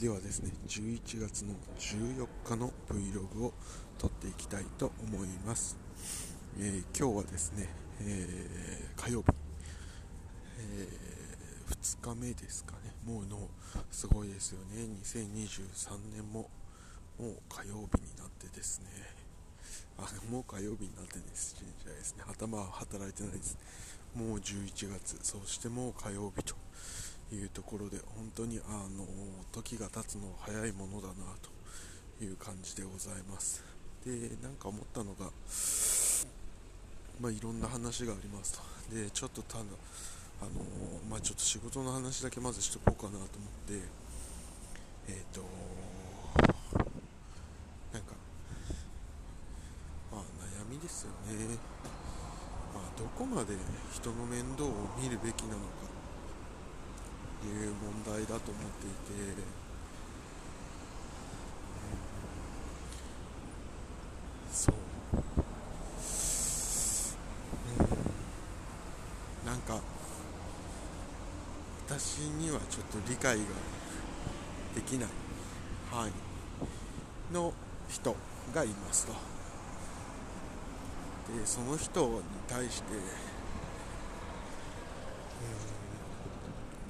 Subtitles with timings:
[0.00, 3.52] ではですね11月の14日の Vlog を
[3.98, 5.76] 撮っていきたいと思います、
[6.58, 7.68] えー、今日はですね、
[8.00, 9.26] えー、火曜日、
[10.58, 12.94] えー、2日目ですかね。
[13.04, 13.46] もうの
[13.90, 14.88] すごいですよね。
[15.04, 16.48] 2023年も
[17.18, 18.86] もう火曜日になってですね。
[19.98, 23.58] あもう火曜日になってですじゃないですね頭は働いてないです。
[24.14, 26.54] もう11月そしてもう火曜日と。
[27.32, 29.06] いうところで本当にあの
[29.52, 31.14] 時が経つの早いものだな
[32.18, 33.62] という感じでございます。
[34.04, 34.10] で
[34.42, 35.30] なんか思ったのが
[37.20, 38.58] まあ、いろんな話があります
[38.90, 38.94] と。
[38.94, 39.64] でちょっとただ
[40.40, 40.50] あの
[41.10, 43.28] まあ、ちょっと仕事の話だけまずしとこうかなと思っ
[43.68, 43.84] て
[45.06, 45.42] えっ、ー、と
[47.92, 48.14] なんか
[50.10, 51.58] まあ悩みですよね。
[52.72, 53.54] まあどこまで
[53.92, 55.99] 人の面倒を見るべきなのか。
[57.50, 59.16] いう問題だと思っていて、う
[64.48, 64.74] ん、そう、
[67.80, 67.82] う
[69.44, 69.80] ん、なんか
[71.86, 73.42] 私にはちょっと理解が
[74.74, 75.08] できない
[75.90, 76.12] 範囲
[77.34, 77.52] の
[77.88, 78.14] 人
[78.54, 79.12] がいますと。
[81.36, 83.00] でその人に対してうん。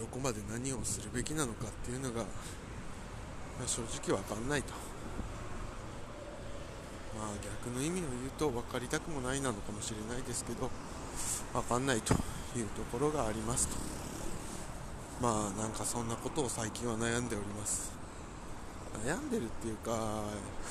[0.00, 2.26] どこまで何をするべきなのかっていうのが、ま
[3.62, 4.72] あ、正直わかんないと。
[7.18, 10.70] まあ逆の意味を言うと分かりたくもないなのかもしれないですけど
[11.52, 12.14] 分かんないと
[12.56, 13.76] いうところがありますと。
[15.20, 17.92] まあなんかそんなことを最近は悩んでおります。
[19.04, 20.22] 悩んでるっていうか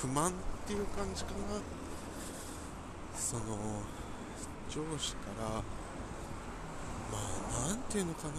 [0.02, 0.34] 不満っ
[0.66, 1.38] ていう感じかな。
[3.16, 3.44] その
[4.72, 5.62] 上司からま
[7.14, 8.34] あ何ていうのかな。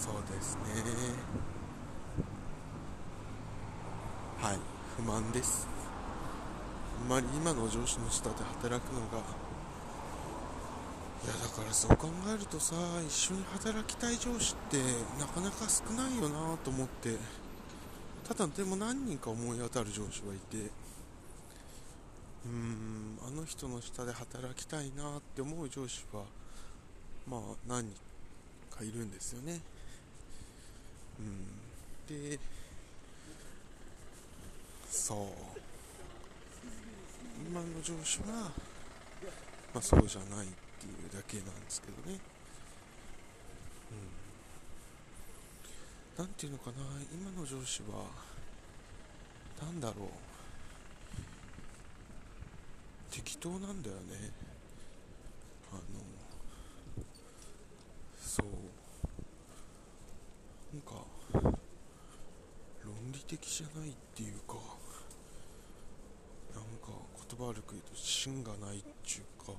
[0.00, 0.60] そうですね。
[4.40, 4.58] はい。
[4.96, 5.68] 不満です。
[7.02, 9.18] あんまり今の上司の下で働くのが
[11.22, 12.74] いやだからそう考えるとさ
[13.06, 14.78] 一緒に働きたい上司って
[15.18, 17.16] なかなか少ないよなと思って
[18.26, 20.70] ただでも何人か思い当たる上司はいて
[22.46, 26.22] うーんあの人の下で働きたいなって思う上司は
[27.28, 27.94] まあ何人
[28.74, 29.60] かいるんですよね。
[31.20, 32.38] うん、で
[34.88, 35.18] そう。
[37.48, 38.50] 今の上司は、
[39.74, 42.18] まあ、そうじゃないっていうだけなんですけどね。
[46.16, 46.24] うん。
[46.24, 46.76] なんていうのかな
[47.12, 48.04] 今の上司は
[49.60, 50.08] 何だろう。
[53.10, 54.30] 適当なんだよね
[55.72, 55.80] あの
[58.20, 58.46] そう
[60.72, 61.04] なんか
[62.84, 64.56] 論理的じゃないっていうか
[66.52, 66.90] なんか
[67.30, 69.52] 言葉悪く言うと芯がないっちゅうか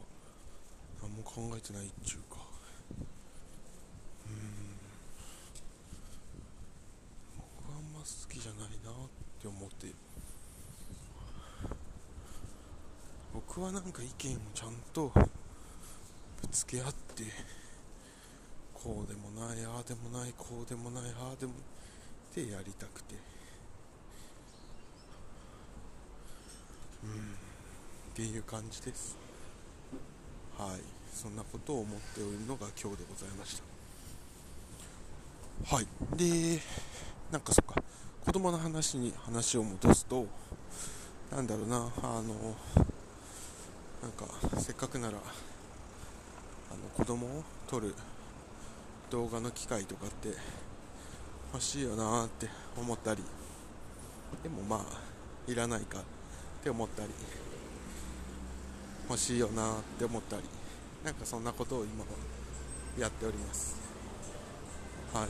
[1.02, 2.42] 何も考えてないっちゅうか。
[4.28, 4.76] うん。
[7.38, 8.94] 僕はあんま好きじゃないなっ
[9.42, 9.88] て思って
[13.34, 17.24] 僕はなんか意見をちゃんとぶつけ合って
[18.74, 21.56] こうでもないああでもないこうでもないああでもっ
[22.34, 23.16] てやりたくて。
[27.04, 27.12] うん。
[27.12, 27.14] っ
[28.14, 29.18] ていう感じです。
[30.58, 30.82] はい。
[31.14, 33.62] そんなことを思っておるのが今日でございまし
[35.68, 35.76] た。
[35.76, 35.88] はい。
[36.16, 36.60] で
[37.32, 37.82] なんかそっか。
[38.26, 40.28] 子供の話に話を戻すと
[41.32, 41.92] なんだろうな。
[42.02, 42.56] あの
[44.02, 44.26] なんか
[44.60, 47.96] せっかくならあの子供を取る
[49.10, 50.30] 動画の機会とかって
[51.54, 52.48] 欲しいよなって
[52.78, 53.24] 思ったり。
[54.44, 56.04] でもまあいらないか。
[56.62, 57.10] って思ったり
[59.10, 60.44] 欲しいよなって思ったり
[61.04, 62.08] なんかそんなことを今は
[63.00, 63.76] やっております。
[65.12, 65.28] はい。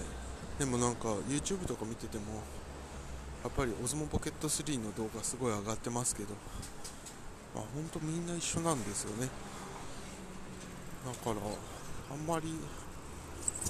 [0.60, 2.44] でもなんか YouTube とか見てても
[3.44, 6.36] やっぱりオズモポケット3の動画すごい上がってますけど
[7.56, 9.30] まあ本当みんな一緒なんですよね。
[11.06, 11.36] だから
[12.12, 12.54] あんまり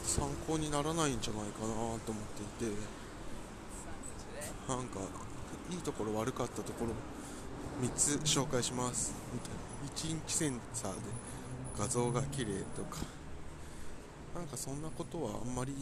[0.03, 1.99] 参考にならないんじゃないかなと思っ
[2.59, 2.75] ていて
[4.67, 4.99] なんか
[5.69, 6.91] いいところ悪かったところ
[7.79, 9.13] 3つ紹介します。
[9.95, 10.97] 1インチセンサーで
[11.77, 12.97] 画像が綺麗とか。
[14.35, 15.73] なんかそんなことはあんまり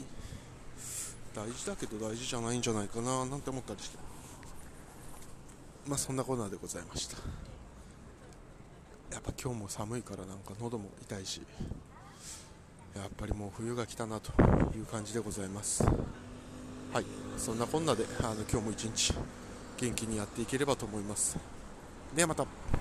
[1.35, 3.25] 大事だけど大事じゃないんじゃないかな。
[3.25, 3.97] なんて思ったりして。
[5.87, 7.17] まあそんなコーナーでございました。
[9.11, 11.41] ややっぱ今日も寒いからなんか喉も痛いし。
[12.95, 14.31] やっぱりもう冬が来たなと
[14.77, 15.83] いう感じでございます。
[15.83, 17.05] はい。
[17.37, 19.13] そんなこんなであの今日も一日
[19.77, 21.37] 元気にやっていければと思います。
[22.15, 22.78] ではまた。